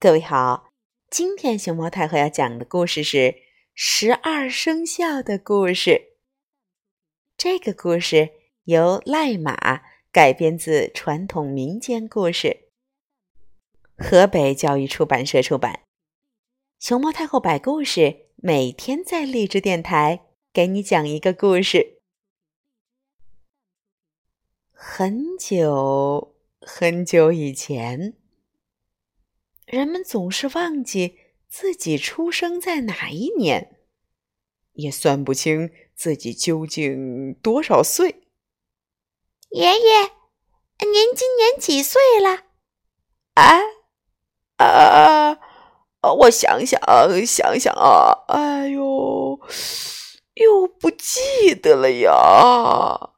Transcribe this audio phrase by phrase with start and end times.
[0.00, 0.70] 各位好，
[1.10, 3.34] 今天熊猫太后要讲的故事是
[3.74, 6.12] 十二生肖的故事。
[7.36, 8.30] 这个故事
[8.62, 9.82] 由赖马
[10.12, 12.68] 改编自传统民间故事，
[13.96, 15.82] 河北教育出版社出版。
[16.78, 21.98] 熊猫太后摆故事，每天在励志电台给你讲一个故事。
[24.70, 28.14] 很久很久以前。
[29.68, 33.76] 人们总是忘记自己出生在哪一年，
[34.72, 38.22] 也算不清自己究竟多少岁。
[39.50, 40.02] 爷爷，
[40.80, 42.44] 您今年几岁了？
[43.34, 43.60] 啊
[44.56, 45.38] 啊！
[46.00, 46.80] 我想想
[47.26, 49.38] 想想啊，哎呦，
[50.32, 53.10] 又不记得了呀。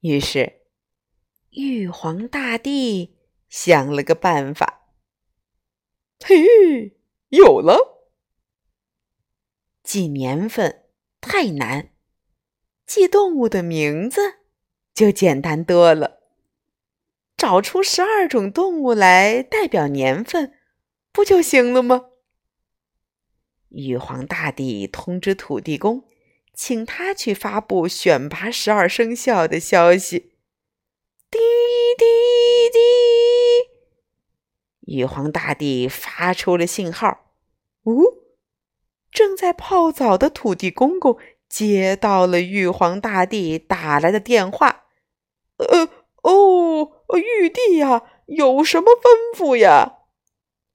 [0.00, 0.62] 于是，
[1.50, 3.21] 玉皇大帝。
[3.52, 4.88] 想了个办法，
[6.24, 6.96] 嘿，
[7.28, 8.08] 有了！
[9.82, 10.86] 记年份
[11.20, 11.90] 太难，
[12.86, 14.38] 记动物的名字
[14.94, 16.22] 就简单多了。
[17.36, 20.54] 找出十二种动物来代表年份，
[21.12, 22.06] 不就行了吗？
[23.68, 26.08] 玉皇大帝通知土地公，
[26.54, 30.32] 请他去发布选拔十二生肖的消息。
[31.30, 31.44] 滴滴
[31.98, 32.31] 滴。
[34.82, 37.08] 玉皇大帝发出了信号，
[37.84, 37.92] 哦，
[39.10, 41.16] 正在泡澡的土地公公
[41.48, 44.84] 接到了玉皇大帝打来的电话。
[45.58, 45.88] 呃，
[46.22, 49.98] 哦，玉帝呀，有什么吩咐呀？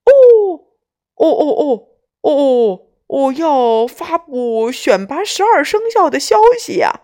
[0.05, 0.67] 哦，
[1.15, 1.87] 哦哦哦
[2.21, 7.01] 哦，我要发布选拔十二生肖的消息呀！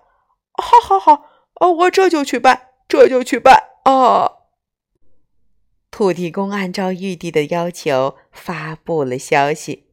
[0.54, 1.26] 好，好，好，
[1.59, 4.43] 哦，我这就去办，这就去办啊！
[5.94, 9.86] 土地公按照玉帝的要求发布了消息：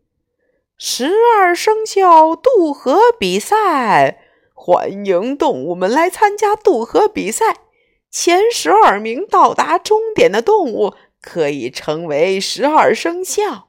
[0.78, 4.18] 十二生肖渡河比赛，
[4.54, 7.66] 欢迎动物们来参加渡河比赛。
[8.10, 13.68] 前十二名到达终点的动物可以成为十二生肖。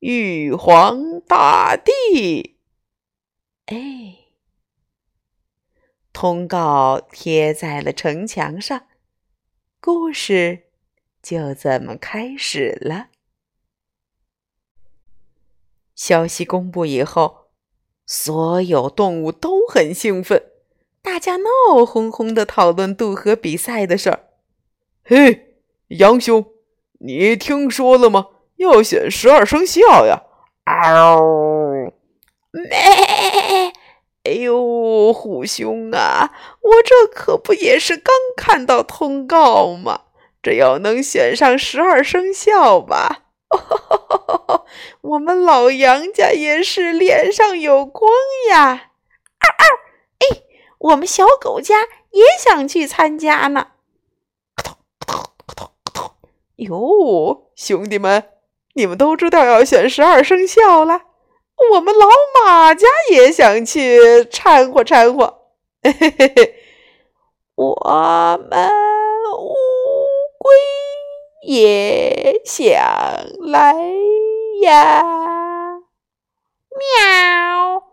[0.00, 2.58] 玉皇大帝，
[3.66, 4.16] 哎，
[6.12, 8.86] 通告贴在了城墙上。
[9.80, 10.71] 故事。
[11.22, 13.06] 就这么开始了。
[15.94, 17.48] 消息公布以后，
[18.06, 20.42] 所有动物都很兴奋，
[21.00, 24.24] 大家闹哄哄的讨论渡河比赛的事儿。
[25.04, 26.44] 嘿，杨兄，
[27.00, 28.28] 你听说了吗？
[28.56, 30.22] 要选十二生肖呀！
[30.64, 31.92] 嗷！
[32.52, 33.72] 咩！
[34.24, 40.02] 哎呦，虎兄啊，我这可不也是刚看到通告吗？
[40.42, 43.26] 只要能选上十二生肖吧，
[45.00, 48.10] 我们老杨家也是脸上有光
[48.50, 48.90] 呀！
[49.38, 49.66] 二二，
[50.18, 50.42] 哎，
[50.78, 51.76] 我们小狗家
[52.10, 53.68] 也想去参加呢。
[54.56, 54.76] 咔
[55.06, 56.14] 咔咔咔
[56.56, 58.24] 哟，兄弟们，
[58.74, 61.02] 你们都知道要选十二生肖了，
[61.74, 62.08] 我们老
[62.44, 65.42] 马家也想去掺和掺和。
[65.82, 66.54] 嘿嘿嘿嘿，
[67.54, 68.70] 我们。
[70.42, 70.50] 龟
[71.44, 72.68] 也想
[73.40, 73.74] 来
[74.62, 75.02] 呀！
[76.74, 77.84] 喵，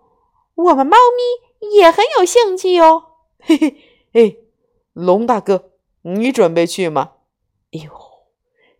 [0.55, 3.03] 我们猫咪也很有兴趣哦。
[3.39, 3.75] 嘿嘿，
[4.13, 4.35] 哎，
[4.93, 5.69] 龙大哥，
[6.01, 7.11] 你准备去吗？
[7.71, 7.91] 哎呦，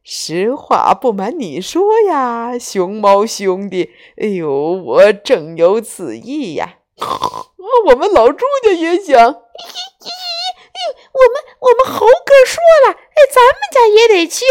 [0.01, 6.79] 实话不瞒你说呀，熊猫兄弟，哎呦，我正有此意呀。
[7.85, 9.15] 我们老朱家也想。
[9.15, 10.09] 嘿嘿
[10.51, 10.79] 嘿
[11.11, 14.45] 我们我们猴哥说了，哎，咱们家也得去。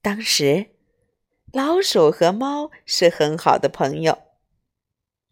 [0.00, 0.70] 当时，
[1.52, 4.16] 老鼠和猫是很好的朋友，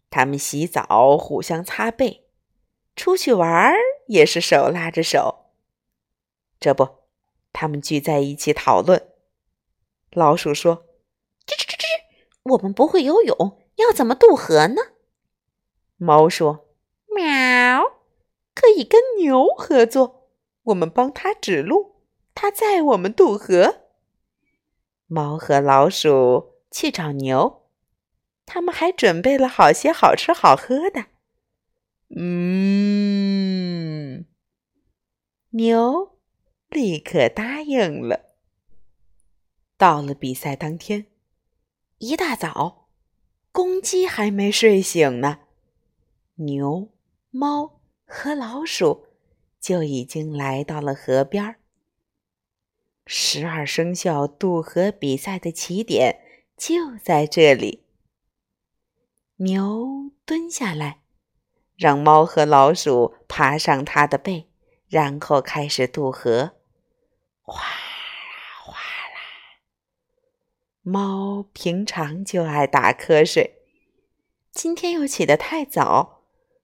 [0.09, 2.25] 他们洗澡互相擦背，
[2.97, 3.73] 出去玩
[4.07, 5.53] 也是手拉着手。
[6.59, 7.05] 这不，
[7.53, 9.13] 他们聚在一起讨论。
[10.11, 10.85] 老鼠说
[11.47, 11.85] ：“吱吱吱吱，
[12.43, 14.81] 我们不会游泳，要怎么渡河呢？”
[15.95, 16.67] 猫说
[17.15, 17.99] ：“喵。”
[18.53, 20.18] 可以跟牛合作，
[20.69, 22.01] 我们帮他指路，
[22.33, 23.81] 他载我们渡河。
[25.07, 27.69] 猫和老鼠去找牛，
[28.45, 31.05] 他们还准备了好些好吃好喝的。
[32.15, 33.15] 嗯，
[35.51, 36.17] 牛
[36.69, 38.35] 立刻答应了。
[39.77, 41.05] 到了比赛当天，
[41.99, 42.89] 一大早，
[43.51, 45.39] 公鸡还没睡醒呢，
[46.35, 46.89] 牛、
[47.29, 47.77] 猫。
[48.11, 49.05] 和老鼠
[49.59, 51.55] 就已经来到了河边儿。
[53.05, 56.21] 十二生肖渡河比赛的起点
[56.55, 57.83] 就在这里。
[59.37, 61.01] 牛蹲下来，
[61.75, 64.49] 让猫和老鼠爬上它的背，
[64.87, 66.57] 然后开始渡河。
[67.41, 67.71] 哗啦
[68.63, 69.61] 哗啦，
[70.81, 73.63] 猫平常就爱打瞌睡，
[74.51, 76.18] 今天又起得太早，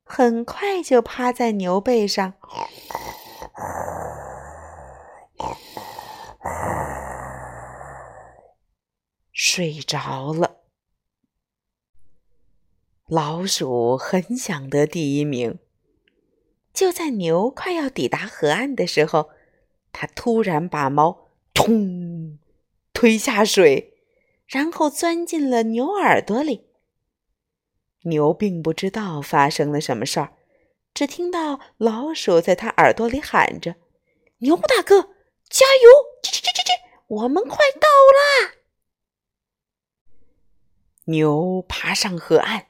[0.07, 2.35] 很快就趴在牛背上。
[9.33, 10.57] 睡着了。
[13.07, 15.59] 老鼠很想得第一名。
[16.71, 19.29] 就在牛快要抵达河岸的时候，
[19.91, 22.37] 它突然把猫“咚”
[22.93, 23.93] 推下水，
[24.45, 26.67] 然后钻进了牛耳朵里。
[28.05, 30.33] 牛并不知道发生了什么事儿，
[30.93, 33.75] 只听到老鼠在它耳朵里喊着
[34.39, 35.09] ：“牛大哥，
[35.49, 35.89] 加油！
[36.23, 36.71] 吱吱吱吱吱，
[37.07, 38.53] 我们快到啦！”
[41.05, 42.67] 牛爬上河岸，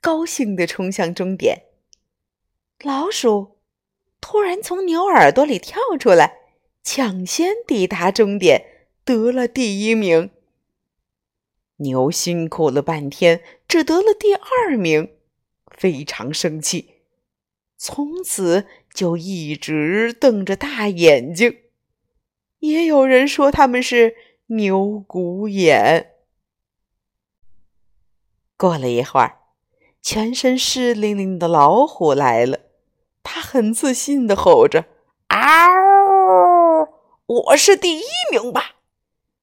[0.00, 1.64] 高兴地冲向终点。
[2.82, 3.58] 老鼠
[4.20, 6.38] 突然从牛耳朵里跳出来，
[6.82, 10.30] 抢先抵达终点，得了第一名。
[11.78, 13.42] 牛辛苦了半天，
[13.74, 15.16] 只得了第二名，
[15.76, 17.00] 非常生气，
[17.76, 21.62] 从此就一直瞪着大眼睛。
[22.60, 24.14] 也有人说他们是
[24.46, 26.12] 牛骨眼。
[28.56, 29.40] 过了一会儿，
[30.00, 32.60] 全身湿淋淋的老虎来了。
[33.24, 34.84] 他很自信的吼着
[35.34, 36.88] ：“嗷！
[37.26, 38.76] 我是第一名吧？”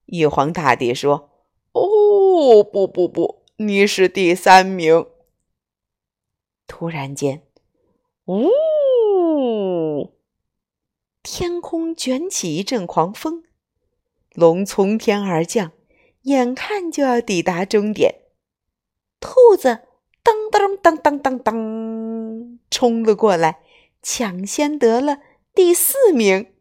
[0.07, 1.31] 玉皇大帝说
[1.75, 5.07] ：“哦，不不不，你是第三名。”
[6.67, 7.43] 突然间，
[8.25, 10.13] 呜！
[11.21, 13.43] 天空卷起一阵狂风，
[14.33, 15.71] 龙从天而降，
[16.23, 18.21] 眼看就要抵达终点。
[19.19, 19.81] 兔子
[20.23, 23.59] 噔噔噔噔噔噔冲了过来，
[24.01, 25.19] 抢先得了
[25.53, 26.53] 第四名。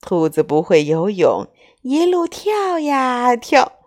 [0.00, 1.48] 兔子不会游泳，
[1.82, 3.85] 一路跳呀跳，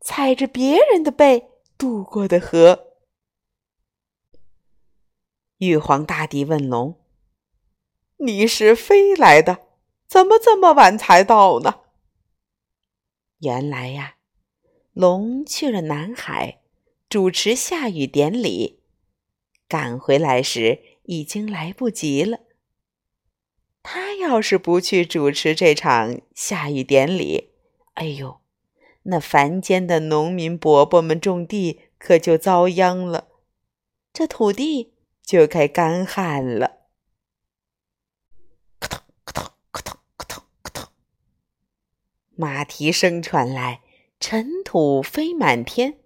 [0.00, 2.94] 踩着别人的背渡过的河。
[5.58, 6.98] 玉皇大帝问龙
[8.18, 9.66] ：“你是飞来的，
[10.08, 11.80] 怎么这么晚才到呢？”
[13.40, 14.16] 原来呀，
[14.92, 16.58] 龙去了南海。
[17.08, 18.84] 主持下雨典礼，
[19.66, 22.38] 赶回来时已经来不及了。
[23.82, 27.50] 他要是不去主持这场下雨典礼，
[27.94, 28.40] 哎呦，
[29.04, 33.28] 那凡间的农民伯伯们种地可就遭殃了，
[34.12, 34.94] 这土地
[35.24, 36.78] 就该干旱了。
[42.36, 43.82] 马蹄声传来，
[44.18, 45.98] 尘土飞满天。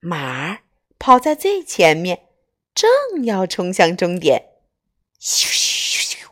[0.00, 0.62] 马儿
[0.98, 2.28] 跑在最前面，
[2.74, 4.50] 正要冲向终点。
[5.18, 6.26] 咻咻咻！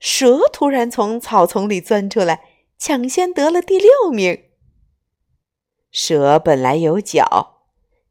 [0.00, 2.51] 蛇突然从草丛里钻出来，
[2.84, 4.50] 抢先得了第六名。
[5.92, 7.62] 蛇本来有脚，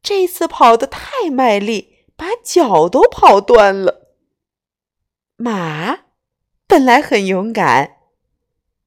[0.02, 4.16] 这次跑得太卖力，把脚都跑断了。
[5.36, 6.04] 马
[6.66, 7.98] 本来很勇敢，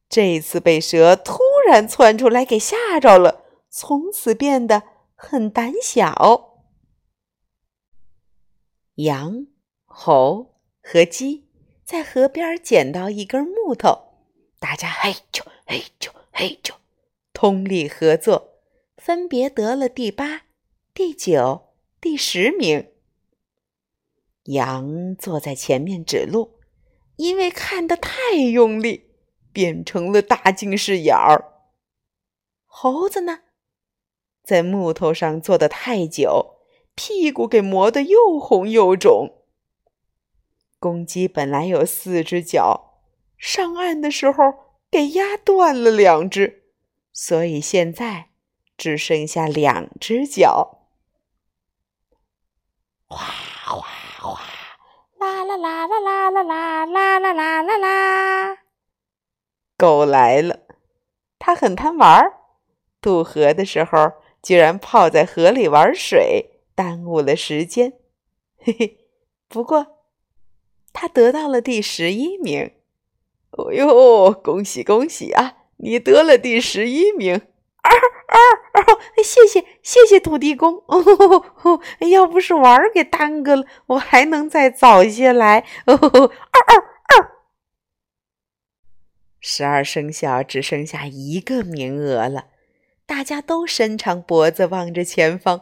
[0.10, 1.38] 这次被蛇突
[1.68, 4.82] 然窜出来给吓着了，从此变得。
[5.18, 6.58] 很胆小。
[8.96, 9.48] 羊、
[9.86, 11.48] 猴和鸡
[11.86, 14.16] 在河边捡到一根木头，
[14.60, 16.76] 大家嘿咻嘿咻嘿咻，
[17.34, 18.60] 通力合作，
[18.98, 20.44] 分别得了第八、
[20.94, 22.92] 第九、第十名。
[24.44, 26.60] 羊坐在前面指路，
[27.16, 29.10] 因为看得太用力，
[29.52, 31.54] 变成了大近视眼儿。
[32.66, 33.40] 猴子呢？
[34.44, 36.58] 在木头上坐得太久，
[36.94, 39.46] 屁股给磨得又红又肿。
[40.78, 43.00] 公鸡本来有四只脚，
[43.40, 44.44] 上岸的时候
[44.90, 46.64] 给压断了两只，
[47.12, 48.30] 所以现在
[48.78, 50.88] 只剩下两只脚。
[53.08, 53.18] 哗
[53.66, 53.88] 哗
[54.20, 54.42] 哗，
[55.20, 58.58] 啦啦啦啦啦啦啦啦啦啦啦啦！
[59.78, 60.62] 狗来了，
[61.38, 62.34] 它很贪玩儿，
[63.02, 64.14] 渡河的时候。
[64.46, 67.94] 居然泡在河里玩水，耽误了时间。
[68.60, 69.08] 嘿嘿，
[69.48, 70.06] 不过
[70.94, 72.76] 他得到了第十一名。
[73.58, 75.58] 哦呦，恭喜恭喜啊！
[75.78, 77.36] 你得了第十一名。
[77.36, 78.38] 啊啊
[78.74, 78.82] 啊！
[79.24, 80.84] 谢谢谢谢土地公。
[80.88, 85.66] 哦，要不是玩儿给耽搁了，我还能再早些来。
[85.86, 86.76] 哦，二二
[87.16, 87.32] 二。
[89.40, 92.48] 十二生肖只剩下一个名额了，
[93.06, 95.62] 大家都伸长脖子望着前方。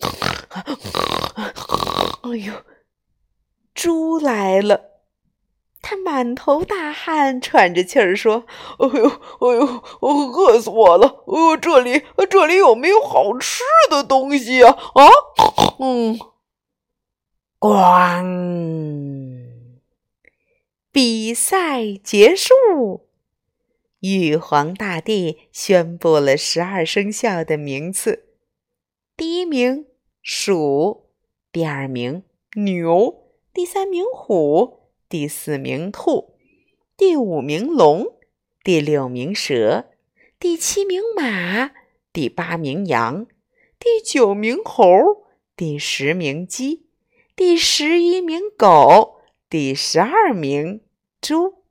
[2.22, 2.52] 哎呦，
[3.74, 4.89] 猪来了！
[5.82, 8.44] 他满头大汗，喘着气儿说
[8.78, 11.24] ：“哎呦，哎呦，饿死我了！
[11.26, 14.70] 哦，这里，这里有没有好吃的东西啊？
[14.94, 15.08] 啊，
[15.80, 16.18] 嗯，
[17.58, 19.40] 咣。”
[20.92, 23.06] 比赛结束，
[24.00, 28.24] 玉皇大帝宣布了十二生肖的名次：
[29.16, 29.86] 第一名
[30.20, 31.06] 鼠，
[31.52, 32.24] 第二名
[32.56, 33.22] 牛，
[33.54, 34.79] 第三名虎，
[35.10, 36.36] 第四名兔，
[36.96, 38.06] 第五名龙，
[38.62, 39.86] 第六名蛇，
[40.38, 41.72] 第七名马，
[42.12, 43.26] 第八名羊，
[43.76, 44.86] 第九名猴，
[45.56, 46.86] 第十名鸡，
[47.34, 49.20] 第十一名狗。
[49.48, 50.80] 第十二名，
[51.20, 51.64] 猪。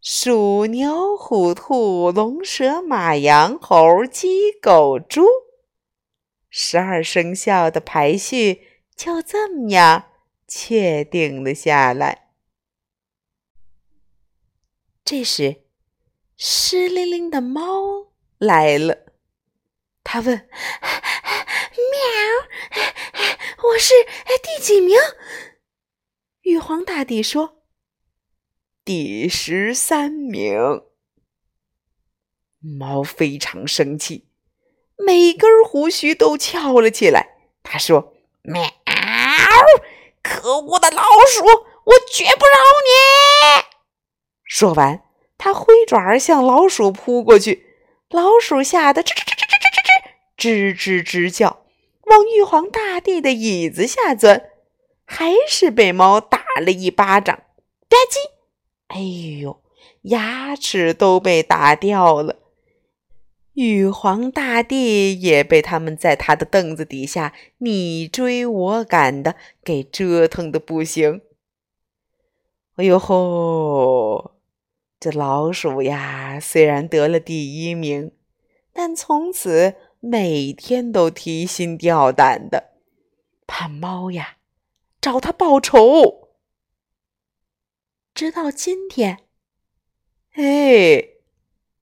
[0.00, 5.24] 鼠、牛、虎、兔、龙、蛇、马、羊、猴、鸡、狗、猪，
[6.50, 8.62] 十二生肖的排序
[8.96, 10.06] 就这么样
[10.54, 12.28] 确定了下来。
[15.02, 15.62] 这时，
[16.36, 19.14] 湿淋淋的猫来了，
[20.04, 20.36] 它问
[21.88, 22.04] ：“喵，
[23.64, 23.94] 我是
[24.42, 24.94] 第几名？”
[26.42, 27.62] 玉皇大帝说
[28.84, 30.84] ：“第十三名。”
[32.60, 34.28] 猫非常生气，
[34.98, 37.38] 每根胡须都翘了起来。
[37.62, 38.12] 他说
[38.44, 38.62] ：“喵！
[40.22, 43.64] 可恶的老鼠，我绝不饶你！”
[44.44, 45.02] 说完，
[45.36, 47.66] 他挥爪向老鼠扑过去。
[48.10, 49.56] 老鼠吓得吱吱吱吱
[50.38, 51.64] 吱吱吱吱吱叫，
[52.04, 54.50] 往玉皇大帝的椅子下钻。
[55.04, 58.18] 还是被猫打了一巴掌，吧唧！
[58.88, 59.00] 哎
[59.42, 59.62] 呦，
[60.02, 62.41] 牙齿都被打掉了。
[63.54, 71.20] 玉皇大帝也被他们在他的凳子底下你追我赶的给折腾的不行。
[72.76, 74.36] 哎呦吼！
[74.98, 78.12] 这老鼠呀，虽然得了第一名，
[78.72, 82.72] 但从此每天都提心吊胆的，
[83.46, 84.38] 怕猫呀。
[85.00, 86.28] 找他报仇，
[88.14, 89.24] 直到今天，
[90.34, 91.11] 哎，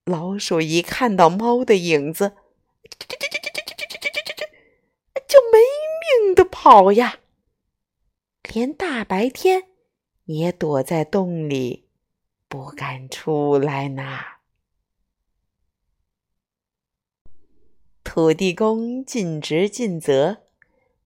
[0.05, 2.37] 老鼠一看到猫的影子，
[2.83, 5.59] 这这这这这这这这这这，就没
[6.25, 7.21] 命的跑呀，
[8.53, 9.69] 连大白天
[10.25, 11.89] 也躲在洞里，
[12.49, 14.19] 不敢出来呢。
[18.03, 20.39] 土地公尽职尽责。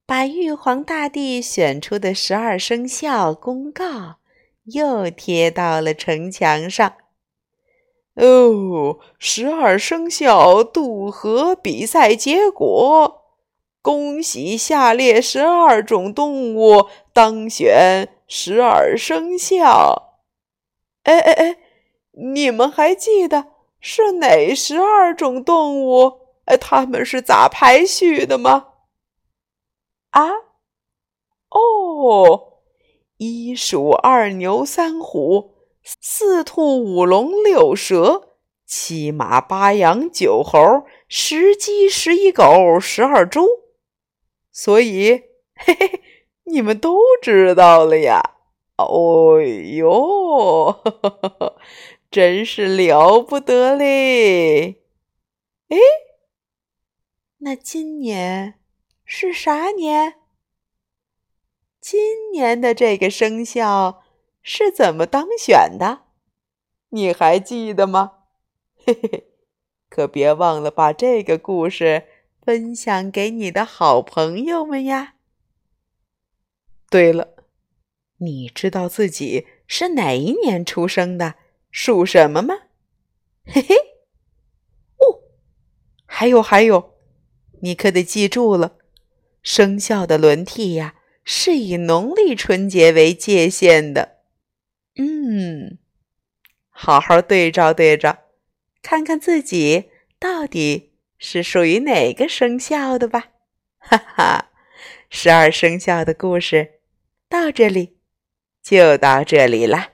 [0.07, 4.17] 把玉皇大帝选出的十二生肖公告
[4.65, 6.95] 又贴到了城墙上。
[8.15, 13.23] 哦，十二生肖渡河比赛结果，
[13.83, 20.19] 恭喜下列十二种动物当选十二生肖。
[21.03, 21.57] 哎哎哎，
[22.33, 23.47] 你们还记得
[23.81, 26.21] 是哪十二种动物？
[26.45, 28.69] 哎，他们是咋排序的吗？
[30.11, 30.31] 啊，
[31.51, 32.61] 哦，
[33.17, 35.54] 一鼠二牛三虎
[35.85, 40.59] 四兔五龙六蛇七马八羊九猴
[41.09, 43.47] 十鸡十一狗十二猪，
[44.51, 45.25] 所以
[45.55, 46.01] 嘿嘿，
[46.45, 48.21] 你们都知道了呀！
[48.77, 50.83] 哦哟，
[52.11, 54.83] 真是了不得嘞！
[55.69, 55.77] 哎，
[57.39, 58.59] 那今年？
[59.05, 60.15] 是啥年？
[61.79, 64.04] 今年的这个生肖
[64.45, 66.03] 是怎么当选的？
[66.91, 68.13] 你还记得吗？
[68.77, 69.25] 嘿嘿，
[69.89, 72.05] 可别忘了把这个故事
[72.43, 75.15] 分享给你的好朋友们呀。
[76.91, 77.35] 对了，
[78.19, 81.37] 你知道自己是哪一年出生的，
[81.71, 82.55] 属什么吗？
[83.47, 83.75] 嘿嘿，
[84.99, 85.23] 哦，
[86.05, 86.95] 还有还有，
[87.63, 88.77] 你可得记住了。
[89.43, 94.14] 生肖的轮替呀，是以农历春节为界限的。
[94.97, 95.79] 嗯，
[96.71, 98.19] 好好对照对照，
[98.83, 103.31] 看看自己到底是属于哪个生肖的吧。
[103.79, 104.51] 哈哈，
[105.11, 106.81] 十二生肖的故事
[107.29, 107.99] 到这里
[108.63, 109.94] 就到这里了。